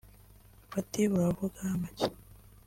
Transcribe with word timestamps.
bati 0.71 1.01
"Uravuga 1.15 1.59
amaki 1.73 2.07